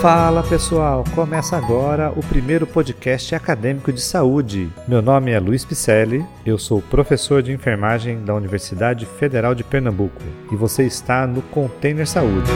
Fala 0.00 0.44
pessoal, 0.44 1.02
começa 1.12 1.56
agora 1.56 2.12
o 2.14 2.22
primeiro 2.22 2.68
podcast 2.68 3.34
acadêmico 3.34 3.92
de 3.92 4.00
saúde. 4.00 4.70
Meu 4.86 5.02
nome 5.02 5.32
é 5.32 5.40
Luiz 5.40 5.64
Picelli, 5.64 6.24
eu 6.46 6.56
sou 6.56 6.80
professor 6.80 7.42
de 7.42 7.52
enfermagem 7.52 8.22
da 8.24 8.32
Universidade 8.32 9.04
Federal 9.04 9.56
de 9.56 9.64
Pernambuco 9.64 10.22
e 10.52 10.54
você 10.54 10.84
está 10.84 11.26
no 11.26 11.42
Container 11.42 12.06
Saúde. 12.06 12.48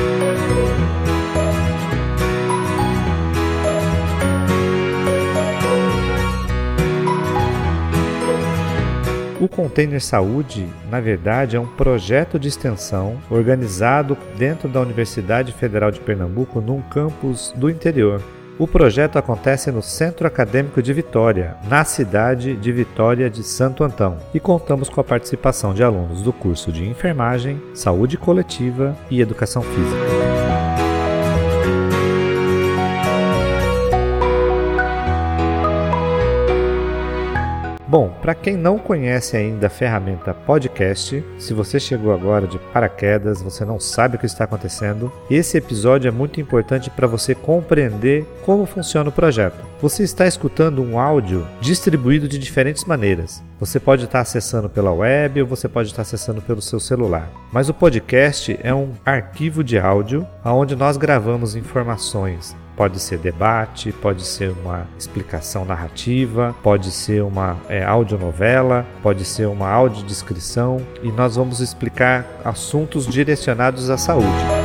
Container 9.52 10.02
Saúde, 10.02 10.66
na 10.90 10.98
verdade, 10.98 11.56
é 11.56 11.60
um 11.60 11.66
projeto 11.66 12.38
de 12.38 12.48
extensão 12.48 13.18
organizado 13.30 14.16
dentro 14.36 14.68
da 14.68 14.80
Universidade 14.80 15.52
Federal 15.52 15.90
de 15.90 16.00
Pernambuco 16.00 16.60
num 16.60 16.80
campus 16.80 17.52
do 17.54 17.70
interior. 17.70 18.20
O 18.58 18.66
projeto 18.66 19.18
acontece 19.18 19.70
no 19.70 19.82
Centro 19.82 20.26
Acadêmico 20.26 20.82
de 20.82 20.92
Vitória, 20.92 21.56
na 21.68 21.84
cidade 21.84 22.54
de 22.56 22.72
Vitória 22.72 23.30
de 23.30 23.42
Santo 23.42 23.82
Antão, 23.82 24.18
e 24.34 24.40
contamos 24.40 24.88
com 24.88 25.00
a 25.00 25.04
participação 25.04 25.72
de 25.72 25.82
alunos 25.82 26.22
do 26.22 26.32
curso 26.32 26.70
de 26.70 26.88
Enfermagem, 26.88 27.60
Saúde 27.74 28.16
Coletiva 28.16 28.96
e 29.10 29.20
Educação 29.20 29.62
Física. 29.62 30.81
Bom, 37.92 38.08
para 38.22 38.34
quem 38.34 38.56
não 38.56 38.78
conhece 38.78 39.36
ainda 39.36 39.66
a 39.66 39.70
ferramenta 39.70 40.32
podcast, 40.32 41.22
se 41.38 41.52
você 41.52 41.78
chegou 41.78 42.10
agora 42.14 42.46
de 42.46 42.58
paraquedas, 42.72 43.42
você 43.42 43.66
não 43.66 43.78
sabe 43.78 44.16
o 44.16 44.18
que 44.18 44.24
está 44.24 44.44
acontecendo, 44.44 45.12
esse 45.30 45.58
episódio 45.58 46.08
é 46.08 46.10
muito 46.10 46.40
importante 46.40 46.88
para 46.88 47.06
você 47.06 47.34
compreender 47.34 48.24
como 48.46 48.64
funciona 48.64 49.10
o 49.10 49.12
projeto. 49.12 49.62
Você 49.82 50.04
está 50.04 50.26
escutando 50.26 50.82
um 50.82 50.98
áudio 50.98 51.46
distribuído 51.60 52.26
de 52.26 52.38
diferentes 52.38 52.86
maneiras. 52.86 53.42
Você 53.60 53.78
pode 53.78 54.06
estar 54.06 54.20
acessando 54.20 54.70
pela 54.70 54.90
web 54.90 55.42
ou 55.42 55.46
você 55.46 55.68
pode 55.68 55.90
estar 55.90 56.00
acessando 56.00 56.40
pelo 56.40 56.62
seu 56.62 56.80
celular. 56.80 57.30
Mas 57.52 57.68
o 57.68 57.74
podcast 57.74 58.58
é 58.62 58.74
um 58.74 58.92
arquivo 59.04 59.62
de 59.62 59.78
áudio 59.78 60.26
onde 60.42 60.74
nós 60.74 60.96
gravamos 60.96 61.54
informações 61.54 62.56
Pode 62.76 63.00
ser 63.00 63.18
debate, 63.18 63.92
pode 63.92 64.24
ser 64.24 64.50
uma 64.62 64.86
explicação 64.98 65.64
narrativa, 65.64 66.54
pode 66.62 66.90
ser 66.90 67.22
uma 67.22 67.56
é, 67.68 67.84
audionovela, 67.84 68.86
pode 69.02 69.24
ser 69.24 69.46
uma 69.46 69.68
audiodescrição 69.68 70.80
e 71.02 71.12
nós 71.12 71.36
vamos 71.36 71.60
explicar 71.60 72.26
assuntos 72.44 73.06
direcionados 73.06 73.90
à 73.90 73.98
saúde. 73.98 74.61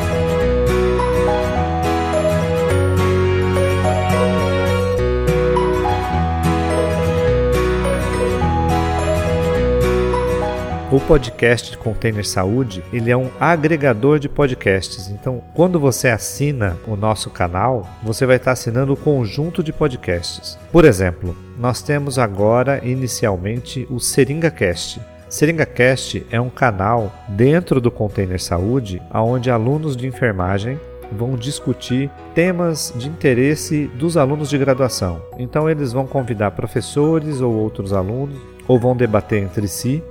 O 10.89 11.01
podcast 11.01 11.77
Container 11.77 12.25
Saúde, 12.25 12.81
ele 12.93 13.11
é 13.11 13.17
um 13.17 13.29
agregador 13.41 14.19
de 14.19 14.29
podcasts. 14.29 15.09
Então, 15.09 15.43
quando 15.53 15.81
você 15.81 16.07
assina 16.07 16.77
o 16.87 16.95
nosso 16.95 17.29
canal, 17.29 17.85
você 18.01 18.25
vai 18.25 18.37
estar 18.37 18.53
assinando 18.53 18.93
o 18.93 18.97
conjunto 18.97 19.61
de 19.61 19.73
podcasts. 19.73 20.57
Por 20.71 20.85
exemplo, 20.85 21.35
nós 21.59 21.81
temos 21.81 22.17
agora 22.17 22.79
inicialmente 22.85 23.85
o 23.89 23.99
Seringa 23.99 24.49
Cast. 24.49 25.01
Seringa 25.27 25.65
Cast 25.65 26.25
é 26.31 26.39
um 26.39 26.49
canal 26.49 27.11
dentro 27.27 27.81
do 27.81 27.91
Container 27.91 28.41
Saúde, 28.41 29.01
onde 29.13 29.51
alunos 29.51 29.97
de 29.97 30.07
enfermagem 30.07 30.79
vão 31.11 31.35
discutir 31.35 32.09
temas 32.33 32.93
de 32.95 33.09
interesse 33.09 33.91
dos 33.95 34.15
alunos 34.15 34.49
de 34.49 34.57
graduação. 34.57 35.21
Então 35.37 35.69
eles 35.69 35.91
vão 35.91 36.07
convidar 36.07 36.51
professores 36.51 37.41
ou 37.41 37.53
outros 37.53 37.91
alunos 37.91 38.37
ou 38.69 38.79
vão 38.79 38.95
debater 38.95 39.43
entre 39.43 39.67
si 39.67 40.01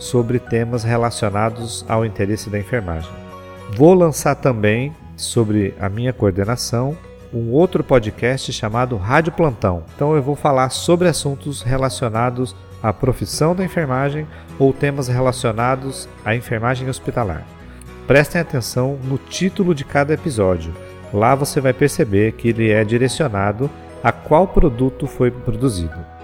sobre 0.00 0.40
temas 0.40 0.82
relacionados 0.82 1.84
ao 1.86 2.04
interesse 2.04 2.48
da 2.50 2.58
enfermagem. 2.58 3.10
Vou 3.76 3.94
lançar 3.94 4.34
também 4.34 4.92
sobre 5.14 5.74
a 5.78 5.88
minha 5.88 6.12
coordenação 6.12 6.96
um 7.32 7.52
outro 7.52 7.84
podcast 7.84 8.52
chamado 8.52 8.96
Rádio 8.96 9.32
Plantão. 9.32 9.84
Então 9.94 10.16
eu 10.16 10.22
vou 10.22 10.34
falar 10.34 10.70
sobre 10.70 11.06
assuntos 11.06 11.62
relacionados 11.62 12.56
à 12.82 12.92
profissão 12.92 13.54
da 13.54 13.64
enfermagem 13.64 14.26
ou 14.58 14.72
temas 14.72 15.06
relacionados 15.06 16.08
à 16.24 16.34
enfermagem 16.34 16.88
hospitalar. 16.88 17.46
Prestem 18.06 18.40
atenção 18.40 18.98
no 19.04 19.18
título 19.18 19.74
de 19.74 19.84
cada 19.84 20.14
episódio. 20.14 20.74
Lá 21.12 21.34
você 21.34 21.60
vai 21.60 21.72
perceber 21.72 22.32
que 22.32 22.48
ele 22.48 22.70
é 22.70 22.82
direcionado 22.82 23.70
a 24.02 24.10
qual 24.10 24.48
produto 24.48 25.06
foi 25.06 25.30
produzido. 25.30 26.19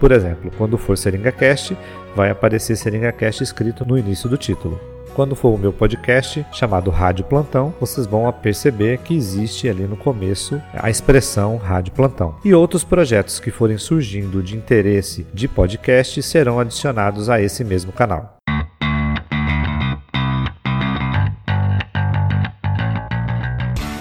Por 0.00 0.12
exemplo, 0.12 0.50
quando 0.56 0.78
for 0.78 0.96
SeringaCast, 0.96 1.76
vai 2.14 2.30
aparecer 2.30 2.76
SeringaCast 2.76 3.42
escrito 3.42 3.84
no 3.84 3.98
início 3.98 4.28
do 4.28 4.36
título. 4.36 4.80
Quando 5.14 5.34
for 5.34 5.52
o 5.52 5.58
meu 5.58 5.72
podcast 5.72 6.46
chamado 6.52 6.90
Rádio 6.90 7.24
Plantão, 7.24 7.74
vocês 7.80 8.06
vão 8.06 8.32
perceber 8.32 8.98
que 8.98 9.16
existe 9.16 9.68
ali 9.68 9.82
no 9.82 9.96
começo 9.96 10.62
a 10.72 10.88
expressão 10.88 11.56
Rádio 11.56 11.92
Plantão. 11.92 12.36
E 12.44 12.54
outros 12.54 12.84
projetos 12.84 13.40
que 13.40 13.50
forem 13.50 13.76
surgindo 13.76 14.40
de 14.40 14.56
interesse 14.56 15.26
de 15.34 15.48
podcast 15.48 16.22
serão 16.22 16.60
adicionados 16.60 17.28
a 17.28 17.40
esse 17.40 17.64
mesmo 17.64 17.90
canal. 17.90 18.36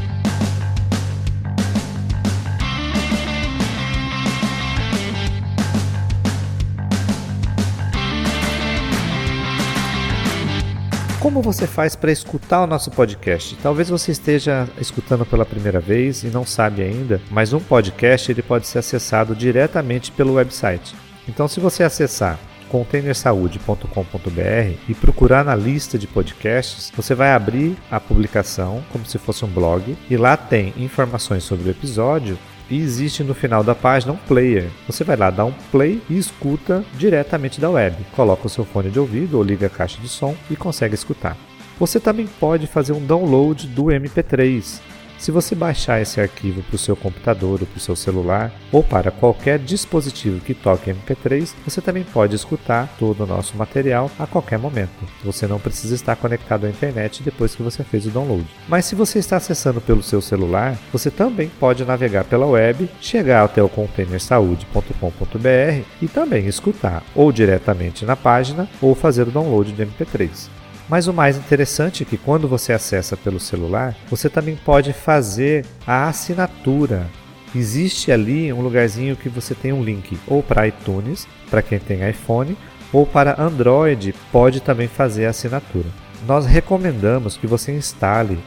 Como 11.25 11.42
você 11.42 11.66
faz 11.66 11.95
para 11.95 12.12
escutar 12.12 12.62
o 12.62 12.68
nosso 12.68 12.92
podcast? 12.92 13.56
Talvez 13.56 13.89
você 13.89 14.12
esteja 14.12 14.69
escutando 14.80 15.25
pela 15.25 15.44
primeira 15.44 15.80
vez 15.80 16.24
e 16.24 16.27
não 16.27 16.45
sabe 16.45 16.83
ainda, 16.83 17.19
mas 17.31 17.51
um 17.51 17.60
podcast 17.60 18.31
ele 18.31 18.44
pode 18.44 18.68
ser 18.68 18.77
acessado 18.77 19.36
diretamente 19.36 20.12
pelo 20.12 20.36
website. 20.36 20.95
Então, 21.27 21.48
se 21.48 21.60
você 21.60 21.81
acessar 21.81 22.39
containersaude.com.br 22.69 24.77
e 24.88 24.94
procurar 24.94 25.44
na 25.44 25.56
lista 25.56 25.98
de 25.98 26.06
podcasts, 26.06 26.94
você 26.95 27.16
vai 27.16 27.31
abrir 27.31 27.75
a 27.89 28.00
publicação 28.00 28.86
como 28.92 29.04
se 29.04 29.18
fosse 29.18 29.44
um 29.44 29.50
blog 29.50 29.98
e 30.07 30.16
lá 30.16 30.38
tem 30.38 30.75
informações 30.78 31.44
sobre 31.44 31.68
o 31.68 31.71
episódio 31.71 32.38
e 32.69 32.79
existe 32.79 33.23
no 33.23 33.33
final 33.33 33.63
da 33.63 33.75
página 33.75 34.13
um 34.13 34.17
player. 34.17 34.69
Você 34.88 35.03
vai 35.03 35.15
lá 35.15 35.29
dar 35.29 35.45
um 35.45 35.53
play 35.71 36.01
e 36.09 36.17
escuta 36.17 36.83
diretamente 36.95 37.62
da 37.62 37.69
web. 37.69 37.95
Coloca 38.15 38.47
o 38.47 38.50
seu 38.50 38.65
fone 38.65 38.89
de 38.89 39.00
ouvido 39.00 39.38
ou 39.38 39.44
liga 39.44 39.67
a 39.67 39.69
caixa 39.69 40.00
de 40.01 40.07
som 40.07 40.35
e 40.50 40.56
consegue 40.56 40.95
escutar. 40.95 41.38
Você 41.79 42.00
também 42.00 42.27
pode 42.39 42.67
fazer 42.67 42.94
um 42.94 43.06
download 43.06 43.67
do 43.67 43.85
MP3 43.85 44.79
Se 45.17 45.31
você 45.31 45.56
baixar 45.56 46.01
esse 46.01 46.19
arquivo 46.19 46.62
para 46.63 46.75
o 46.75 46.79
seu 46.79 46.95
computador 46.95 47.62
ou 47.62 47.67
para 47.67 47.77
o 47.77 47.81
seu 47.81 47.95
celular 47.95 48.51
ou 48.71 48.83
para 48.83 49.12
qualquer 49.12 49.57
dispositivo 49.57 50.41
que 50.41 50.53
toque 50.53 50.91
MP3, 50.91 51.53
você 51.65 51.81
também 51.81 52.03
pode 52.03 52.35
escutar 52.35 52.94
todo 53.00 53.23
o 53.23 53.27
nosso 53.27 53.57
material 53.57 54.12
a 54.19 54.27
qualquer 54.27 54.59
momento. 54.59 55.06
Você 55.23 55.47
não 55.47 55.59
precisa 55.59 55.95
estar 55.95 56.15
conectado 56.15 56.65
à 56.65 56.69
internet 56.69 57.23
depois 57.23 57.56
que 57.56 57.63
você 57.63 57.83
fez 57.83 58.06
o 58.06 58.12
download. 58.12 58.45
Mas 58.67 58.85
se 58.85 58.95
você 58.95 59.19
está 59.19 59.38
acessando 59.38 59.81
pelo 59.81 60.03
seu 60.03 60.21
celular, 60.21 60.77
você 60.91 61.09
também 61.09 61.50
pode 61.59 61.85
navegar 61.85 62.25
pela 62.25 62.45
web, 62.45 62.89
chegar 63.00 63.45
até 63.45 63.63
o 63.63 63.69
containersaude.com.br 63.69 65.85
e 66.01 66.07
também 66.07 66.47
escutar 66.47 67.03
ou 67.15 67.31
diretamente 67.31 68.06
na 68.06 68.15
página 68.15 68.68
ou 68.81 68.94
fazer 68.94 69.27
o 69.27 69.31
download 69.31 69.71
de 69.71 69.85
MP3. 69.85 70.64
Mas 70.87 71.07
o 71.07 71.13
mais 71.13 71.37
interessante 71.37 72.03
é 72.03 72.05
que 72.05 72.17
quando 72.17 72.47
você 72.47 72.71
acessa 72.71 73.17
pelo 73.17 73.39
celular, 73.39 73.95
você 74.09 74.29
também 74.29 74.55
pode 74.55 74.93
fazer 74.93 75.65
a 75.85 76.07
assinatura. 76.07 77.07
Existe 77.55 78.11
ali 78.11 78.53
um 78.53 78.61
lugarzinho 78.61 79.15
que 79.15 79.29
você 79.29 79.55
tem 79.55 79.73
um 79.73 79.83
link 79.83 80.17
ou 80.27 80.43
para 80.43 80.67
iTunes, 80.67 81.27
para 81.49 81.61
quem 81.61 81.79
tem 81.79 82.07
iPhone, 82.07 82.57
ou 82.93 83.05
para 83.05 83.41
Android, 83.41 84.13
pode 84.31 84.61
também 84.61 84.87
fazer 84.87 85.25
a 85.25 85.31
assinatura. 85.31 85.87
Nós 86.27 86.45
recomendamos 86.45 87.37
que 87.37 87.47
você 87.47 87.75
instale 87.75 88.37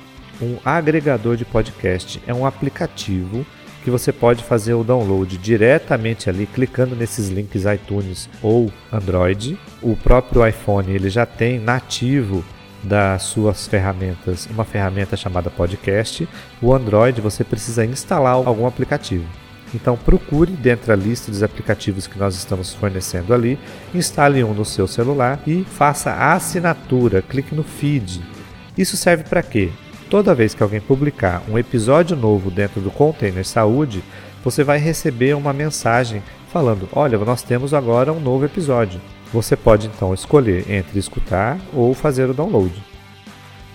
um 0.40 0.56
agregador 0.64 1.36
de 1.36 1.44
podcast. 1.44 2.22
É 2.26 2.32
um 2.32 2.46
aplicativo 2.46 3.44
que 3.88 3.90
você 3.90 4.12
pode 4.12 4.44
fazer 4.44 4.74
o 4.74 4.84
download 4.84 5.38
diretamente 5.38 6.28
ali, 6.28 6.44
clicando 6.44 6.94
nesses 6.94 7.30
links 7.30 7.64
iTunes 7.64 8.28
ou 8.42 8.70
Android. 8.92 9.58
O 9.80 9.96
próprio 9.96 10.46
iPhone 10.46 10.92
ele 10.92 11.08
já 11.08 11.24
tem 11.24 11.58
nativo 11.58 12.44
das 12.84 13.22
suas 13.22 13.66
ferramentas 13.66 14.46
uma 14.50 14.62
ferramenta 14.62 15.16
chamada 15.16 15.48
podcast. 15.48 16.28
O 16.60 16.74
Android 16.74 17.22
você 17.22 17.42
precisa 17.42 17.82
instalar 17.82 18.34
algum 18.34 18.66
aplicativo. 18.66 19.24
Então 19.74 19.96
procure 19.96 20.52
dentro 20.52 20.88
da 20.88 20.94
lista 20.94 21.30
dos 21.30 21.42
aplicativos 21.42 22.06
que 22.06 22.18
nós 22.18 22.34
estamos 22.34 22.74
fornecendo 22.74 23.32
ali, 23.32 23.58
instale 23.94 24.44
um 24.44 24.52
no 24.52 24.66
seu 24.66 24.86
celular 24.86 25.40
e 25.46 25.64
faça 25.64 26.10
a 26.10 26.34
assinatura, 26.34 27.22
clique 27.22 27.54
no 27.54 27.64
feed. 27.64 28.20
Isso 28.76 28.98
serve 28.98 29.24
para 29.24 29.42
quê? 29.42 29.70
Toda 30.10 30.34
vez 30.34 30.54
que 30.54 30.62
alguém 30.62 30.80
publicar 30.80 31.42
um 31.48 31.58
episódio 31.58 32.16
novo 32.16 32.50
dentro 32.50 32.80
do 32.80 32.90
Container 32.90 33.46
Saúde, 33.46 34.02
você 34.42 34.64
vai 34.64 34.78
receber 34.78 35.34
uma 35.34 35.52
mensagem 35.52 36.22
falando: 36.50 36.88
Olha, 36.92 37.18
nós 37.18 37.42
temos 37.42 37.74
agora 37.74 38.12
um 38.12 38.20
novo 38.20 38.46
episódio. 38.46 39.00
Você 39.32 39.54
pode 39.54 39.86
então 39.86 40.14
escolher 40.14 40.70
entre 40.70 40.98
escutar 40.98 41.58
ou 41.74 41.92
fazer 41.92 42.30
o 42.30 42.32
download. 42.32 42.72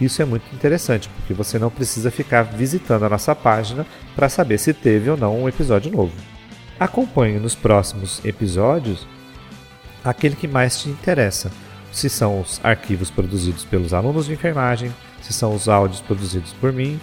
Isso 0.02 0.24
é 0.24 0.26
muito 0.26 0.44
interessante 0.56 1.08
porque 1.10 1.36
você 1.36 1.60
não 1.60 1.70
precisa 1.70 2.10
ficar 2.10 2.42
visitando 2.42 3.06
a 3.06 3.10
nossa 3.10 3.36
página 3.36 3.86
para 4.16 4.28
saber 4.28 4.58
se 4.58 4.74
teve 4.74 5.12
ou 5.12 5.18
não 5.18 5.44
um 5.44 5.48
episódio 5.48 5.92
novo. 5.92 6.14
Acompanhe 6.80 7.40
nos 7.40 7.54
próximos 7.54 8.20
episódios 8.26 9.08
aquele 10.04 10.36
que 10.36 10.48
mais 10.48 10.82
te 10.82 10.90
interessa, 10.90 11.52
se 11.94 12.10
são 12.10 12.42
os 12.42 12.60
arquivos 12.64 13.12
produzidos 13.12 13.64
pelos 13.64 13.94
alunos 13.94 14.26
de 14.26 14.34
enfermagem, 14.34 14.92
se 15.22 15.32
são 15.32 15.54
os 15.54 15.70
áudios 15.70 16.02
produzidos 16.02 16.52
por 16.54 16.74
mim 16.74 17.00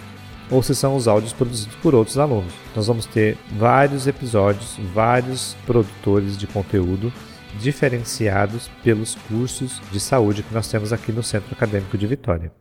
ou 0.51 0.61
se 0.61 0.75
são 0.75 0.97
os 0.97 1.07
áudios 1.07 1.31
produzidos 1.31 1.75
por 1.77 1.95
outros 1.95 2.17
alunos. 2.17 2.53
Nós 2.75 2.87
vamos 2.87 3.05
ter 3.05 3.37
vários 3.57 4.05
episódios, 4.05 4.77
vários 4.93 5.55
produtores 5.65 6.37
de 6.37 6.45
conteúdo 6.45 7.11
diferenciados 7.57 8.69
pelos 8.83 9.15
cursos 9.15 9.81
de 9.91 9.99
saúde 9.99 10.43
que 10.43 10.53
nós 10.53 10.67
temos 10.67 10.91
aqui 10.91 11.11
no 11.13 11.23
Centro 11.23 11.53
Acadêmico 11.53 11.97
de 11.97 12.05
Vitória. 12.05 12.51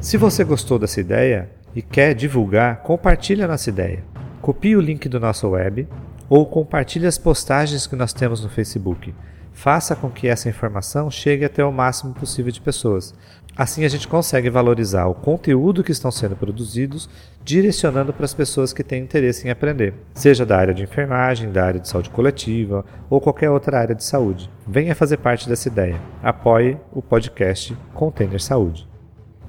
Se 0.00 0.16
você 0.16 0.44
gostou 0.44 0.78
dessa 0.78 1.00
ideia 1.00 1.50
e 1.74 1.82
quer 1.82 2.14
divulgar, 2.14 2.76
compartilhe 2.82 3.42
a 3.42 3.48
nossa 3.48 3.70
ideia. 3.70 4.15
Copie 4.46 4.76
o 4.76 4.80
link 4.80 5.08
do 5.08 5.18
nosso 5.18 5.48
web 5.48 5.88
ou 6.28 6.46
compartilhe 6.46 7.04
as 7.04 7.18
postagens 7.18 7.84
que 7.84 7.96
nós 7.96 8.12
temos 8.12 8.44
no 8.44 8.48
Facebook. 8.48 9.12
Faça 9.52 9.96
com 9.96 10.08
que 10.08 10.28
essa 10.28 10.48
informação 10.48 11.10
chegue 11.10 11.44
até 11.44 11.64
o 11.64 11.72
máximo 11.72 12.14
possível 12.14 12.52
de 12.52 12.60
pessoas. 12.60 13.12
Assim 13.56 13.84
a 13.84 13.88
gente 13.88 14.06
consegue 14.06 14.48
valorizar 14.48 15.06
o 15.06 15.16
conteúdo 15.16 15.82
que 15.82 15.90
estão 15.90 16.12
sendo 16.12 16.36
produzidos, 16.36 17.10
direcionando 17.42 18.12
para 18.12 18.24
as 18.24 18.34
pessoas 18.34 18.72
que 18.72 18.84
têm 18.84 19.02
interesse 19.02 19.48
em 19.48 19.50
aprender, 19.50 19.94
seja 20.14 20.46
da 20.46 20.56
área 20.56 20.72
de 20.72 20.84
enfermagem, 20.84 21.50
da 21.50 21.64
área 21.64 21.80
de 21.80 21.88
saúde 21.88 22.10
coletiva 22.10 22.84
ou 23.10 23.20
qualquer 23.20 23.50
outra 23.50 23.80
área 23.80 23.96
de 23.96 24.04
saúde. 24.04 24.48
Venha 24.64 24.94
fazer 24.94 25.16
parte 25.16 25.48
dessa 25.48 25.66
ideia. 25.66 26.00
Apoie 26.22 26.78
o 26.92 27.02
podcast 27.02 27.76
Container 27.92 28.40
Saúde. 28.40 28.88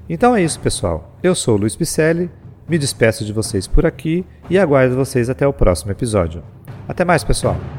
Então 0.08 0.34
é 0.34 0.42
isso, 0.42 0.58
pessoal. 0.58 1.16
Eu 1.22 1.36
sou 1.36 1.54
o 1.54 1.58
Luiz 1.60 1.76
Picelli, 1.76 2.28
me 2.68 2.78
despeço 2.78 3.24
de 3.24 3.32
vocês 3.32 3.66
por 3.66 3.86
aqui 3.86 4.24
e 4.50 4.58
aguardo 4.58 4.94
vocês 4.94 5.30
até 5.30 5.46
o 5.46 5.52
próximo 5.52 5.92
episódio. 5.92 6.42
Até 6.86 7.04
mais, 7.04 7.24
pessoal! 7.24 7.77